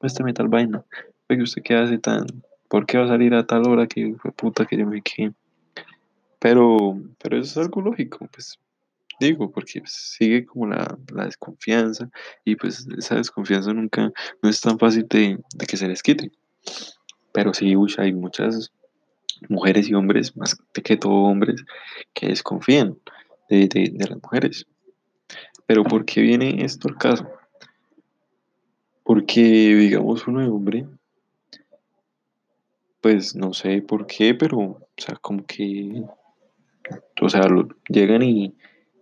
muéstrame 0.01 0.33
tal 0.33 0.49
vaina, 0.49 0.85
oiga, 1.29 1.43
¿usted 1.43 1.63
qué 1.63 1.75
hace 1.75 1.99
tan? 1.99 2.27
¿Por 2.69 2.87
qué 2.87 2.99
va 2.99 3.05
a 3.05 3.09
salir 3.09 3.35
a 3.35 3.47
tal 3.47 3.67
hora 3.67 3.87
que 3.87 4.15
fue 4.21 4.33
puta 4.33 4.67
que 4.67 4.77
yo 4.77 4.87
me 4.87 5.03
quedé? 5.03 5.33
Pero, 6.39 6.99
pero 7.23 7.39
eso 7.39 7.61
es 7.61 7.67
algo 7.67 7.81
lógico, 7.81 8.29
pues 8.33 8.59
digo, 9.21 9.51
porque 9.51 9.81
pues, 9.81 9.93
sigue 9.93 10.45
como 10.47 10.67
la, 10.69 10.97
la 11.13 11.25
desconfianza 11.25 12.09
y 12.45 12.57
pues 12.57 12.87
esa 12.97 13.17
desconfianza 13.17 13.73
nunca, 13.73 14.13
no 14.43 14.49
es 14.49 14.61
tan 14.61 14.79
fácil 14.79 15.07
de, 15.09 15.39
de 15.55 15.67
que 15.67 15.77
se 15.77 15.89
les 15.89 16.03
quite. 16.03 16.31
Pero 17.33 17.53
sí, 17.53 17.75
uy, 17.77 17.93
hay 17.99 18.13
muchas 18.13 18.73
mujeres 19.49 19.89
y 19.89 19.95
hombres, 19.95 20.37
más 20.37 20.57
que 20.73 20.97
todo 20.97 21.13
hombres, 21.13 21.65
que 22.15 22.29
desconfían 22.29 22.99
de, 23.49 23.69
de, 23.69 23.91
de 23.93 24.09
las 24.09 24.23
mujeres. 24.23 24.67
Pero 25.67 25.85
¿por 25.85 26.05
qué 26.05 26.23
viene 26.23 26.65
esto 26.65 26.89
al 26.89 26.97
caso? 26.97 27.29
Porque, 29.05 29.41
digamos, 29.41 30.27
uno 30.27 30.41
de 30.41 30.49
hombre, 30.49 30.87
pues 33.01 33.35
no 33.35 33.53
sé 33.53 33.83
por 33.83 34.07
qué, 34.07 34.35
pero, 34.35 34.59
o 34.59 34.89
sea, 34.97 35.17
como 35.17 35.45
que, 35.47 36.03
o 37.21 37.29
sea, 37.29 37.43
llegan 37.89 38.23
y, 38.23 38.55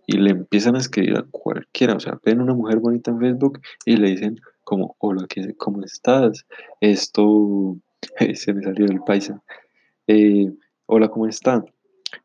y 0.05 0.17
le 0.17 0.31
empiezan 0.31 0.75
a 0.75 0.79
escribir 0.79 1.17
a 1.17 1.25
cualquiera, 1.29 1.95
o 1.95 1.99
sea, 1.99 2.19
ven 2.23 2.41
una 2.41 2.53
mujer 2.53 2.79
bonita 2.79 3.11
en 3.11 3.19
Facebook 3.19 3.59
y 3.85 3.97
le 3.97 4.09
dicen 4.09 4.39
como, 4.63 4.95
hola, 4.99 5.25
¿qué, 5.27 5.55
¿cómo 5.57 5.83
estás? 5.83 6.45
Esto, 6.79 7.77
se 8.33 8.53
me 8.53 8.63
salió 8.63 8.85
el 8.85 9.01
paisa. 9.01 9.41
Eh, 10.09 10.53
hola, 10.85 11.09
¿cómo 11.09 11.27
está? 11.27 11.65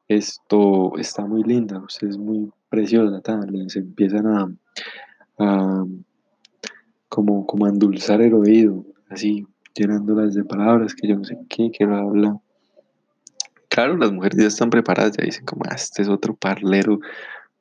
Esto 0.06 0.96
está 0.98 1.26
muy 1.26 1.42
linda, 1.42 1.80
usted 1.80 2.06
es 2.10 2.16
muy 2.16 2.48
preciosa, 2.68 3.20
tal. 3.20 3.50
Les 3.50 3.74
empiezan 3.74 4.56
a, 5.36 5.84
como, 7.08 7.44
como 7.44 7.66
endulzar 7.66 8.22
el 8.22 8.34
oído, 8.34 8.86
así, 9.10 9.44
llenándolas 9.74 10.34
de 10.34 10.44
palabras 10.44 10.94
que 10.94 11.08
yo 11.08 11.16
no 11.16 11.24
sé 11.24 11.36
qué, 11.48 11.72
que 11.72 11.84
bla, 11.84 12.04
bla. 12.04 12.12
bla. 12.12 12.40
Claro, 13.68 13.96
las 13.96 14.12
mujeres 14.12 14.40
ya 14.40 14.46
están 14.46 14.70
preparadas, 14.70 15.16
ya 15.16 15.24
dicen 15.24 15.44
como, 15.44 15.62
"Ah, 15.68 15.74
este 15.74 16.02
es 16.02 16.08
otro 16.08 16.36
parlero, 16.36 17.00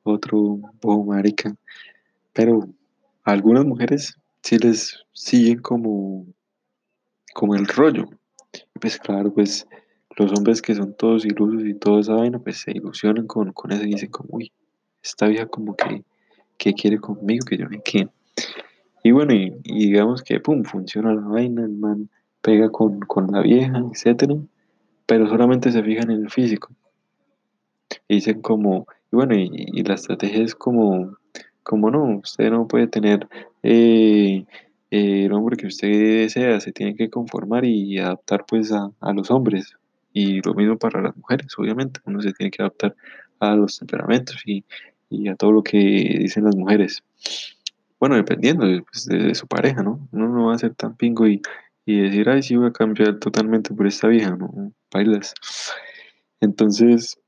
otro 0.04 0.58
bobo 0.80 1.04
marica. 1.04 1.52
Pero 2.32 2.68
algunas 3.24 3.64
mujeres 3.64 4.16
sí 4.40 4.56
les 4.58 5.04
siguen 5.12 5.58
como, 5.58 6.26
como 7.34 7.56
el 7.56 7.66
rollo. 7.66 8.08
Pues 8.80 8.98
claro, 8.98 9.32
pues 9.32 9.66
los 10.16 10.32
hombres 10.32 10.62
que 10.62 10.74
son 10.74 10.94
todos 10.94 11.24
ilusos 11.24 11.64
y 11.64 11.74
toda 11.74 12.00
esa 12.00 12.14
vaina, 12.14 12.38
pues 12.38 12.58
se 12.58 12.72
ilusionan 12.72 13.26
con, 13.26 13.52
con 13.52 13.72
eso 13.72 13.84
y 13.84 13.92
dicen 13.92 14.10
como, 14.10 14.28
uy, 14.32 14.52
esta 15.02 15.26
vieja 15.26 15.46
como 15.46 15.76
que, 15.76 16.04
que 16.58 16.74
quiere 16.74 16.98
conmigo, 16.98 17.44
que 17.46 17.56
yo 17.56 17.68
me 17.68 17.80
qué. 17.82 18.08
Y 19.02 19.10
bueno, 19.10 19.34
y, 19.34 19.52
digamos 19.64 20.22
que, 20.22 20.40
pum, 20.40 20.64
funciona 20.64 21.14
la 21.14 21.26
vaina, 21.26 21.64
el 21.64 21.76
man 21.76 22.08
pega 22.40 22.70
con, 22.70 23.00
con 23.00 23.28
la 23.32 23.40
vieja, 23.40 23.82
etcétera, 23.90 24.36
pero 25.06 25.28
solamente 25.28 25.72
se 25.72 25.82
fijan 25.82 26.10
en 26.10 26.22
el 26.22 26.30
físico. 26.30 26.70
Y 28.08 28.16
dicen 28.16 28.42
como, 28.42 28.86
y 29.10 29.16
bueno, 29.16 29.34
y, 29.34 29.50
y 29.52 29.82
la 29.82 29.94
estrategia 29.94 30.42
es 30.42 30.54
como, 30.54 31.16
como 31.62 31.90
no, 31.90 32.18
usted 32.18 32.50
no 32.50 32.66
puede 32.68 32.86
tener 32.86 33.28
eh, 33.62 34.44
eh, 34.90 35.24
el 35.24 35.32
hombre 35.32 35.56
que 35.56 35.66
usted 35.66 35.88
desea, 35.88 36.60
se 36.60 36.72
tiene 36.72 36.94
que 36.94 37.10
conformar 37.10 37.64
y 37.64 37.98
adaptar 37.98 38.44
pues 38.46 38.72
a, 38.72 38.90
a 39.00 39.12
los 39.12 39.30
hombres. 39.30 39.74
Y 40.12 40.42
lo 40.42 40.54
mismo 40.54 40.78
para 40.78 41.00
las 41.00 41.16
mujeres, 41.16 41.46
obviamente, 41.58 42.00
uno 42.04 42.20
se 42.20 42.32
tiene 42.32 42.50
que 42.50 42.62
adaptar 42.62 42.94
a 43.40 43.56
los 43.56 43.78
temperamentos 43.78 44.40
y, 44.44 44.64
y 45.10 45.28
a 45.28 45.36
todo 45.36 45.52
lo 45.52 45.62
que 45.62 45.78
dicen 45.78 46.44
las 46.44 46.56
mujeres. 46.56 47.02
Bueno, 47.98 48.16
dependiendo 48.16 48.66
de, 48.66 48.82
pues, 48.82 49.06
de 49.06 49.34
su 49.34 49.46
pareja, 49.46 49.82
¿no? 49.82 50.08
Uno 50.12 50.28
no 50.28 50.46
va 50.46 50.54
a 50.54 50.58
ser 50.58 50.74
tan 50.74 50.96
pingo 50.96 51.26
y, 51.26 51.40
y 51.86 52.00
decir, 52.00 52.28
ay, 52.28 52.42
sí, 52.42 52.56
voy 52.56 52.68
a 52.68 52.72
cambiar 52.72 53.18
totalmente 53.18 53.74
por 53.74 53.86
esta 53.86 54.08
vieja, 54.08 54.36
¿no? 54.36 54.72
Bailas. 54.92 55.34
Entonces, 56.40 57.18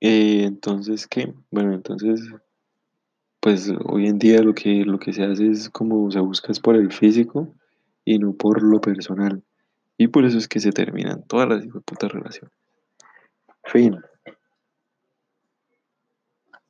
eh, 0.00 0.44
entonces, 0.44 1.06
¿qué? 1.06 1.32
Bueno, 1.50 1.74
entonces, 1.74 2.20
pues 3.40 3.72
hoy 3.86 4.06
en 4.06 4.18
día 4.18 4.42
lo 4.42 4.54
que, 4.54 4.84
lo 4.84 4.98
que 4.98 5.12
se 5.12 5.24
hace 5.24 5.48
es 5.48 5.70
como 5.70 6.10
se 6.10 6.20
busca 6.20 6.52
es 6.52 6.60
por 6.60 6.76
el 6.76 6.92
físico 6.92 7.54
y 8.04 8.18
no 8.18 8.34
por 8.34 8.62
lo 8.62 8.80
personal. 8.80 9.42
Y 9.98 10.08
por 10.08 10.24
eso 10.24 10.38
es 10.38 10.48
que 10.48 10.60
se 10.60 10.72
terminan 10.72 11.22
todas 11.26 11.48
las 11.48 11.66
putas 11.84 12.12
relaciones. 12.12 12.54
Fin. 13.64 13.98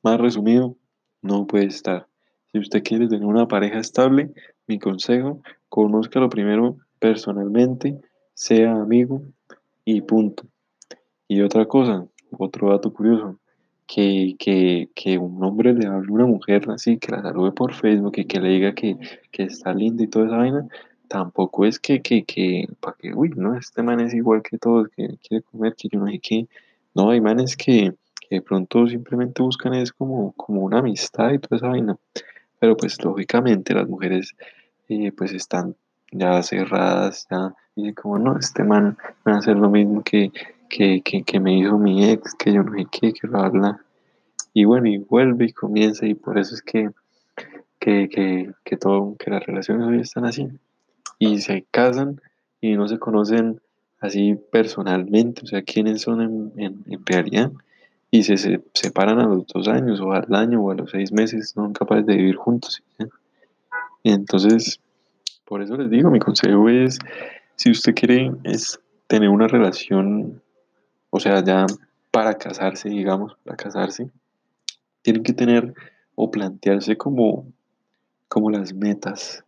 Más 0.01 0.19
resumido, 0.19 0.77
no 1.21 1.45
puede 1.45 1.65
estar. 1.65 2.07
Si 2.51 2.59
usted 2.59 2.83
quiere 2.83 3.07
tener 3.07 3.25
una 3.25 3.47
pareja 3.47 3.79
estable, 3.79 4.31
mi 4.67 4.79
consejo, 4.79 5.41
conózcalo 5.69 6.29
primero 6.29 6.77
personalmente, 6.99 7.99
sea 8.33 8.73
amigo 8.73 9.21
y 9.83 10.01
punto. 10.01 10.43
Y 11.27 11.41
otra 11.41 11.65
cosa, 11.65 12.07
otro 12.31 12.69
dato 12.69 12.93
curioso, 12.93 13.39
que, 13.85 14.35
que, 14.37 14.89
que 14.95 15.17
un 15.17 15.43
hombre 15.43 15.73
le 15.73 15.87
hable 15.87 16.09
a 16.09 16.13
una 16.13 16.25
mujer 16.25 16.69
así, 16.69 16.97
que 16.97 17.11
la 17.11 17.21
salude 17.21 17.51
por 17.51 17.73
Facebook 17.73 18.13
y 18.17 18.25
que 18.25 18.39
le 18.39 18.49
diga 18.49 18.73
que, 18.73 18.97
que 19.31 19.43
está 19.43 19.73
linda 19.73 20.03
y 20.03 20.07
toda 20.07 20.27
esa 20.27 20.37
vaina, 20.37 20.67
tampoco 21.07 21.65
es 21.65 21.79
que, 21.79 22.01
que, 22.01 22.23
que, 22.23 22.67
para 22.79 22.95
que, 22.97 23.13
uy, 23.13 23.29
no, 23.35 23.57
este 23.57 23.83
man 23.83 23.99
es 23.99 24.13
igual 24.13 24.41
que 24.43 24.57
todos, 24.57 24.89
que 24.89 25.17
quiere 25.27 25.43
comer, 25.43 25.75
que 25.75 25.89
yo 25.89 25.99
no 25.99 26.07
sé 26.07 26.19
qué. 26.19 26.47
No, 26.93 27.09
hay 27.11 27.21
manes 27.21 27.55
que, 27.55 27.93
que 28.21 28.35
de 28.35 28.41
pronto 28.41 28.87
simplemente 28.87 29.41
buscan 29.41 29.73
es 29.73 29.91
como, 29.91 30.33
como 30.33 30.61
una 30.61 30.79
amistad 30.79 31.31
y 31.31 31.39
toda 31.39 31.57
esa 31.57 31.67
vaina. 31.67 31.97
Pero 32.59 32.75
pues 32.75 33.03
lógicamente 33.03 33.73
las 33.73 33.87
mujeres 33.87 34.35
eh, 34.89 35.11
pues 35.11 35.33
están 35.33 35.75
ya 36.11 36.41
cerradas, 36.41 37.27
ya 37.29 37.53
dicen 37.75 37.93
como 37.93 38.17
no, 38.17 38.37
este 38.37 38.63
man 38.63 38.97
va 39.27 39.33
a 39.33 39.37
hacer 39.37 39.57
lo 39.57 39.69
mismo 39.69 40.03
que, 40.03 40.31
que, 40.69 41.01
que, 41.01 41.23
que 41.23 41.39
me 41.39 41.57
hizo 41.57 41.77
mi 41.77 42.09
ex, 42.09 42.33
que 42.35 42.53
yo 42.53 42.63
no 42.63 42.73
sé 42.73 42.87
qué, 42.91 43.13
que 43.13 43.27
bla, 43.27 43.49
bla. 43.49 43.81
Y 44.53 44.65
bueno, 44.65 44.87
y 44.87 44.97
vuelve 44.97 45.45
y 45.45 45.53
comienza 45.53 46.05
y 46.05 46.15
por 46.15 46.37
eso 46.37 46.55
es 46.55 46.61
que, 46.61 46.89
que, 47.79 48.09
que, 48.09 48.51
que 48.63 48.77
todo, 48.77 49.15
que 49.17 49.29
las 49.29 49.45
relaciones 49.45 49.87
hoy 49.87 49.99
están 49.99 50.25
así. 50.25 50.49
Y 51.19 51.39
se 51.39 51.65
casan 51.71 52.21
y 52.61 52.75
no 52.75 52.87
se 52.87 52.99
conocen 52.99 53.61
así 53.99 54.35
personalmente, 54.51 55.41
o 55.43 55.47
sea, 55.47 55.61
quiénes 55.63 56.01
son 56.01 56.21
en, 56.21 56.51
en, 56.57 56.83
en 56.87 57.05
realidad. 57.05 57.51
Y 58.09 58.23
se, 58.23 58.37
se 58.37 58.61
separan 58.73 59.19
a 59.19 59.27
los 59.27 59.45
dos 59.47 59.67
años 59.67 59.99
o 59.99 60.13
al 60.13 60.33
año 60.33 60.61
o 60.61 60.71
a 60.71 60.75
los 60.75 60.91
seis 60.91 61.11
meses, 61.11 61.49
son 61.49 61.73
capaces 61.73 62.05
de 62.05 62.15
vivir 62.15 62.35
juntos. 62.35 62.83
¿sí? 62.97 63.05
Entonces, 64.03 64.79
por 65.45 65.61
eso 65.61 65.75
les 65.77 65.89
digo, 65.89 66.09
mi 66.09 66.19
consejo 66.19 66.69
es, 66.69 66.99
si 67.55 67.71
usted 67.71 67.93
quiere 67.95 68.31
es 68.43 68.79
tener 69.07 69.29
una 69.29 69.47
relación, 69.47 70.41
o 71.09 71.19
sea, 71.19 71.43
ya 71.43 71.65
para 72.11 72.37
casarse, 72.37 72.89
digamos, 72.89 73.35
para 73.43 73.57
casarse, 73.57 74.09
tienen 75.01 75.23
que 75.23 75.33
tener 75.33 75.73
o 76.15 76.31
plantearse 76.31 76.97
como, 76.97 77.47
como 78.27 78.49
las 78.49 78.73
metas, 78.73 79.43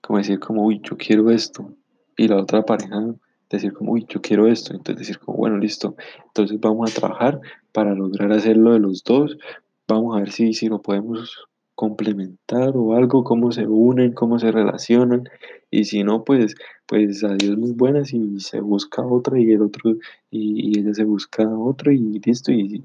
como 0.00 0.18
decir 0.18 0.38
como, 0.38 0.64
uy, 0.64 0.80
yo 0.82 0.96
quiero 0.96 1.30
esto, 1.30 1.72
y 2.16 2.28
la 2.28 2.36
otra 2.36 2.62
pareja 2.62 3.14
decir 3.50 3.72
como, 3.72 3.92
uy, 3.92 4.06
yo 4.08 4.20
quiero 4.20 4.46
esto, 4.46 4.72
entonces 4.74 4.98
decir 5.06 5.18
como, 5.18 5.38
bueno, 5.38 5.58
listo, 5.58 5.96
entonces 6.26 6.58
vamos 6.60 6.90
a 6.90 7.00
trabajar 7.00 7.40
para 7.72 7.94
lograr 7.94 8.32
hacerlo 8.32 8.72
de 8.72 8.80
los 8.80 9.04
dos, 9.04 9.38
vamos 9.86 10.16
a 10.16 10.20
ver 10.20 10.30
si, 10.30 10.52
si 10.52 10.68
lo 10.68 10.82
podemos 10.82 11.48
complementar 11.74 12.72
o 12.74 12.94
algo, 12.94 13.22
cómo 13.22 13.52
se 13.52 13.66
unen, 13.66 14.12
cómo 14.12 14.38
se 14.38 14.50
relacionan, 14.50 15.28
y 15.70 15.84
si 15.84 16.02
no, 16.02 16.24
pues, 16.24 16.56
pues 16.86 17.22
adiós 17.22 17.56
muy 17.56 17.72
buenas 17.72 18.12
y 18.12 18.40
se 18.40 18.60
busca 18.60 19.06
otra 19.06 19.38
y 19.38 19.52
el 19.52 19.62
otro, 19.62 19.92
y, 20.30 20.70
y 20.76 20.80
ella 20.80 20.92
se 20.92 21.04
busca 21.04 21.48
otro 21.48 21.92
y 21.92 22.18
listo, 22.18 22.50
y, 22.52 22.82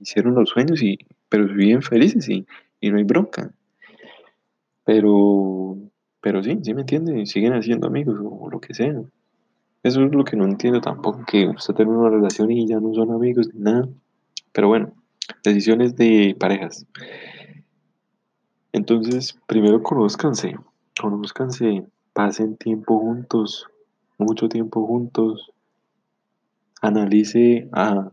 hicieron 0.00 0.34
los 0.34 0.50
sueños, 0.50 0.82
y, 0.82 0.98
pero 1.28 1.46
viven 1.46 1.82
felices 1.82 2.28
y, 2.28 2.44
y 2.80 2.90
no 2.90 2.98
hay 2.98 3.04
bronca. 3.04 3.52
Pero, 4.84 5.78
pero 6.22 6.42
sí, 6.42 6.58
sí 6.62 6.72
me 6.72 6.80
entienden, 6.82 7.26
siguen 7.26 7.52
haciendo 7.52 7.88
amigos 7.88 8.18
o, 8.18 8.28
o 8.28 8.50
lo 8.50 8.60
que 8.60 8.72
sea. 8.72 8.94
Eso 9.82 10.04
es 10.04 10.12
lo 10.12 10.24
que 10.24 10.36
no 10.36 10.44
entiendo 10.44 10.80
tampoco, 10.80 11.24
que 11.26 11.48
usted 11.48 11.74
tiene 11.74 11.90
una 11.90 12.08
relación 12.08 12.50
y 12.50 12.66
ya 12.66 12.80
no 12.80 12.94
son 12.94 13.10
amigos 13.10 13.48
ni 13.52 13.60
nada. 13.60 13.88
Pero 14.52 14.68
bueno, 14.68 14.92
decisiones 15.42 15.96
de 15.96 16.36
parejas. 16.38 16.86
Entonces, 18.72 19.36
primero 19.46 19.82
conózcanse, 19.82 20.56
conózcanse, 20.98 21.84
pasen 22.12 22.56
tiempo 22.56 22.98
juntos, 22.98 23.66
mucho 24.18 24.48
tiempo 24.48 24.86
juntos, 24.86 25.52
analice, 26.80 27.68
a, 27.72 28.12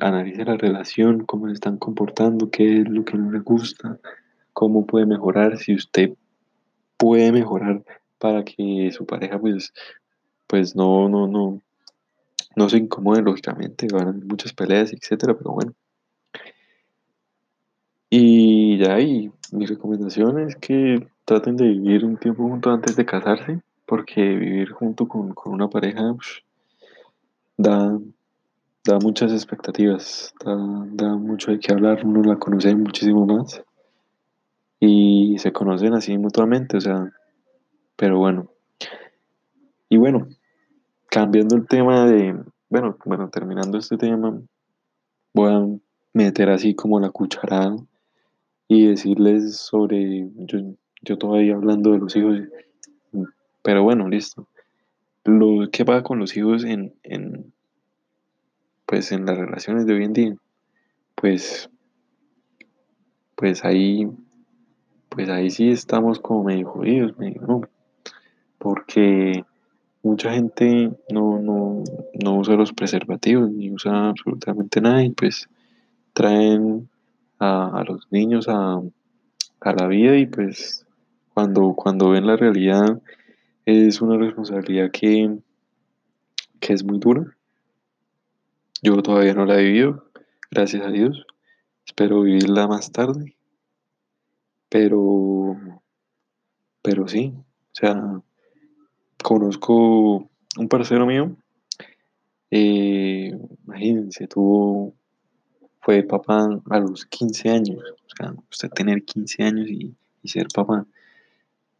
analice 0.00 0.44
la 0.44 0.56
relación, 0.56 1.24
cómo 1.24 1.46
se 1.48 1.52
están 1.52 1.76
comportando, 1.76 2.50
qué 2.50 2.80
es 2.80 2.88
lo 2.88 3.04
que 3.04 3.18
no 3.18 3.30
le 3.30 3.40
gusta, 3.40 3.98
cómo 4.52 4.86
puede 4.86 5.06
mejorar, 5.06 5.58
si 5.58 5.74
usted 5.74 6.14
puede 7.00 7.32
mejorar 7.32 7.82
para 8.18 8.44
que 8.44 8.90
su 8.92 9.06
pareja 9.06 9.38
pues, 9.40 9.72
pues 10.46 10.76
no, 10.76 11.08
no, 11.08 11.26
no, 11.26 11.60
no 12.54 12.68
se 12.68 12.76
incomode 12.76 13.22
lógicamente, 13.22 13.88
van 13.90 14.06
a 14.06 14.10
haber 14.10 14.24
muchas 14.26 14.52
peleas, 14.52 14.92
etcétera, 14.92 15.34
pero 15.34 15.52
bueno. 15.52 15.72
Y 18.10 18.76
ya, 18.78 19.00
y 19.00 19.32
mi 19.52 19.64
recomendación 19.64 20.40
es 20.40 20.56
que 20.56 21.08
traten 21.24 21.56
de 21.56 21.68
vivir 21.68 22.04
un 22.04 22.18
tiempo 22.18 22.42
juntos 22.46 22.74
antes 22.74 22.96
de 22.96 23.06
casarse, 23.06 23.60
porque 23.86 24.20
vivir 24.20 24.70
junto 24.72 25.08
con, 25.08 25.32
con 25.32 25.54
una 25.54 25.68
pareja 25.68 26.12
pues, 26.14 26.42
da, 27.56 27.98
da 28.84 28.98
muchas 28.98 29.32
expectativas, 29.32 30.34
da, 30.44 30.54
da 30.92 31.16
mucho 31.16 31.50
de 31.50 31.60
qué 31.60 31.72
hablar, 31.72 32.04
uno 32.04 32.22
la 32.22 32.36
conoce 32.36 32.74
muchísimo 32.74 33.24
más 33.24 33.62
y 34.80 35.36
se 35.38 35.52
conocen 35.52 35.92
así 35.92 36.16
mutuamente, 36.16 36.78
o 36.78 36.80
sea, 36.80 37.12
pero 37.96 38.18
bueno. 38.18 38.50
Y 39.90 39.98
bueno, 39.98 40.26
cambiando 41.10 41.56
el 41.56 41.66
tema 41.66 42.06
de, 42.06 42.34
bueno, 42.70 42.96
bueno, 43.04 43.28
terminando 43.28 43.76
este 43.76 43.98
tema, 43.98 44.40
voy 45.34 45.52
a 45.52 45.66
meter 46.14 46.48
así 46.48 46.74
como 46.74 46.98
la 46.98 47.10
cucharada 47.10 47.76
y 48.68 48.86
decirles 48.86 49.56
sobre, 49.56 50.28
yo, 50.36 50.58
yo 51.02 51.18
todavía 51.18 51.54
hablando 51.54 51.92
de 51.92 51.98
los 51.98 52.16
hijos, 52.16 52.40
pero 53.62 53.82
bueno, 53.82 54.08
listo. 54.08 54.48
Lo 55.24 55.68
que 55.70 55.84
pasa 55.84 56.02
con 56.02 56.18
los 56.18 56.36
hijos 56.36 56.64
en, 56.64 56.94
en, 57.02 57.52
pues 58.86 59.12
en 59.12 59.26
las 59.26 59.36
relaciones 59.36 59.84
de 59.86 59.94
hoy 59.94 60.04
en 60.04 60.12
día, 60.12 60.36
pues, 61.16 61.68
pues 63.34 63.64
ahí, 63.64 64.08
pues 65.10 65.28
ahí 65.28 65.50
sí 65.50 65.70
estamos 65.70 66.20
como 66.20 66.44
medio 66.44 66.70
jodidos, 66.70 67.18
medio, 67.18 67.42
¿no? 67.42 67.62
Porque 68.58 69.44
mucha 70.02 70.32
gente 70.32 70.90
no, 71.10 71.38
no, 71.40 71.84
no 72.22 72.36
usa 72.36 72.54
los 72.54 72.72
preservativos 72.72 73.50
ni 73.50 73.70
usa 73.70 74.10
absolutamente 74.10 74.80
nada 74.80 75.04
y 75.04 75.10
pues 75.10 75.48
traen 76.12 76.88
a, 77.38 77.82
los 77.86 78.06
niños 78.10 78.48
a, 78.48 78.80
a 79.60 79.72
la 79.72 79.86
vida 79.86 80.16
y 80.16 80.26
pues 80.26 80.86
cuando, 81.34 81.74
cuando 81.74 82.10
ven 82.10 82.26
la 82.26 82.36
realidad 82.36 83.00
es 83.66 84.00
una 84.00 84.16
responsabilidad 84.16 84.90
que, 84.90 85.38
que 86.60 86.72
es 86.72 86.84
muy 86.84 86.98
dura. 86.98 87.36
Yo 88.82 89.02
todavía 89.02 89.34
no 89.34 89.44
la 89.44 89.60
he 89.60 89.64
vivido, 89.64 90.04
gracias 90.50 90.86
a 90.86 90.90
Dios. 90.90 91.26
Espero 91.84 92.22
vivirla 92.22 92.66
más 92.66 92.92
tarde. 92.92 93.34
Pero, 94.70 95.56
pero 96.80 97.08
sí, 97.08 97.34
o 97.36 97.74
sea, 97.74 98.22
conozco 99.22 100.30
un 100.56 100.68
parcero 100.68 101.06
mío, 101.06 101.36
eh, 102.52 103.36
imagínense, 103.66 104.28
tuvo, 104.28 104.94
fue 105.80 106.04
papá 106.04 106.48
a 106.70 106.78
los 106.78 107.04
15 107.04 107.50
años, 107.50 107.78
o 107.78 108.16
sea, 108.16 108.34
usted 108.50 108.70
tener 108.70 109.04
15 109.04 109.42
años 109.42 109.68
y, 109.68 109.92
y 110.22 110.28
ser 110.28 110.46
papá, 110.54 110.86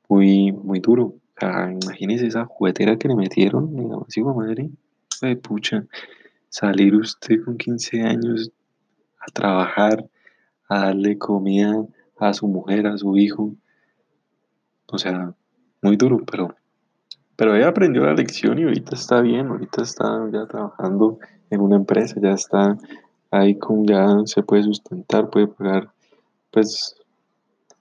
muy, 0.08 0.50
muy 0.50 0.80
duro. 0.80 1.04
O 1.04 1.40
sea, 1.40 1.72
imagínense 1.72 2.26
esa 2.26 2.44
juguetera 2.44 2.98
que 2.98 3.08
le 3.08 3.14
metieron, 3.14 3.74
digamos 3.74 4.08
así, 4.08 4.20
madre, 4.22 4.68
de 5.22 5.36
pucha, 5.36 5.86
salir 6.48 6.96
usted 6.96 7.44
con 7.44 7.56
15 7.56 8.02
años 8.02 8.50
a 9.20 9.30
trabajar, 9.32 10.04
a 10.68 10.86
darle 10.86 11.16
comida 11.16 11.86
a 12.20 12.34
su 12.34 12.46
mujer, 12.46 12.86
a 12.86 12.96
su 12.98 13.16
hijo, 13.16 13.54
o 14.86 14.98
sea, 14.98 15.34
muy 15.82 15.96
duro, 15.96 16.20
pero, 16.30 16.54
pero 17.36 17.54
ella 17.54 17.68
aprendió 17.68 18.04
la 18.04 18.14
lección 18.14 18.58
y 18.58 18.64
ahorita 18.64 18.94
está 18.94 19.20
bien, 19.20 19.48
ahorita 19.48 19.82
está 19.82 20.28
ya 20.32 20.46
trabajando 20.46 21.18
en 21.48 21.60
una 21.60 21.76
empresa, 21.76 22.20
ya 22.20 22.32
está 22.32 22.76
ahí 23.30 23.56
con, 23.56 23.86
ya 23.86 24.06
se 24.24 24.42
puede 24.42 24.64
sustentar, 24.64 25.30
puede 25.30 25.46
pagar, 25.46 25.90
pues, 26.50 26.96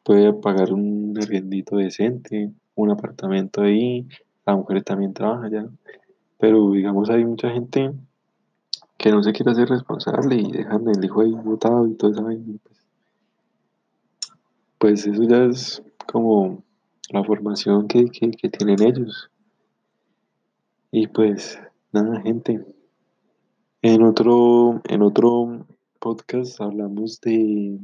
puede 0.04 0.34
pagar 0.34 0.74
un 0.74 1.18
arriendito 1.22 1.76
decente, 1.76 2.52
un 2.76 2.92
apartamento 2.92 3.62
ahí, 3.62 4.08
la 4.46 4.56
mujer 4.56 4.84
también 4.84 5.14
trabaja 5.14 5.50
ya, 5.50 5.68
pero 6.38 6.72
digamos 6.72 7.10
hay 7.10 7.26
mucha 7.26 7.50
gente 7.50 7.92
que 8.98 9.12
no 9.12 9.24
se 9.24 9.34
quiere 9.34 9.52
hacer 9.52 9.70
responsable 9.70 10.36
y 10.36 10.52
dejan 10.52 10.88
el 10.88 11.04
hijo 11.04 11.22
ahí 11.22 11.32
botado 11.32 11.88
y 11.88 11.94
todo 11.96 12.12
eso, 12.12 12.26
pues 14.80 15.06
eso 15.06 15.24
ya 15.24 15.44
es 15.44 15.84
como 16.08 16.64
la 17.10 17.24
formación 17.24 17.88
que, 17.88 18.06
que, 18.06 18.50
tienen 18.50 18.82
ellos. 18.82 19.30
Y 20.92 21.08
pues 21.08 21.60
nada, 21.92 22.22
gente. 22.22 22.66
En 23.82 24.04
otro, 24.04 24.82
en 24.86 25.02
otro 25.02 25.66
podcast 26.00 26.60
hablamos 26.62 27.20
de 27.22 27.78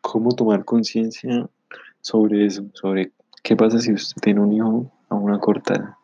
cómo 0.00 0.32
tomar 0.32 0.64
conciencia 0.64 1.48
sobre 2.00 2.46
eso, 2.46 2.64
sobre 2.72 3.12
qué 3.42 3.56
pasa 3.56 3.78
si 3.80 3.92
usted 3.92 4.20
tiene 4.22 4.40
un 4.40 4.52
hijo 4.52 4.92
a 5.08 5.16
una 5.16 5.38
corta 5.40 5.74
edad. 5.74 5.94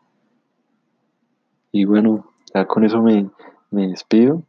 Y 1.70 1.84
bueno, 1.84 2.32
ya 2.52 2.66
con 2.66 2.84
eso 2.84 3.00
me, 3.02 3.30
me 3.70 3.88
despido. 3.88 4.44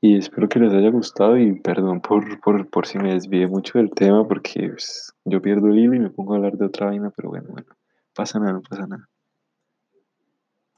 Y 0.00 0.16
espero 0.16 0.48
que 0.48 0.60
les 0.60 0.72
haya 0.72 0.90
gustado 0.90 1.36
y 1.36 1.60
perdón 1.60 2.00
por, 2.00 2.40
por, 2.40 2.70
por 2.70 2.86
si 2.86 2.98
me 2.98 3.14
desvié 3.14 3.48
mucho 3.48 3.78
del 3.78 3.90
tema 3.90 4.26
porque 4.26 4.68
pues, 4.68 5.12
yo 5.24 5.42
pierdo 5.42 5.68
el 5.68 5.78
hilo 5.78 5.94
y 5.94 5.98
me 6.00 6.10
pongo 6.10 6.34
a 6.34 6.36
hablar 6.36 6.56
de 6.56 6.66
otra 6.66 6.86
vaina, 6.86 7.10
pero 7.16 7.30
bueno, 7.30 7.48
bueno, 7.50 7.66
pasa 8.14 8.38
nada, 8.38 8.52
no 8.52 8.62
pasa 8.62 8.86
nada. 8.86 9.08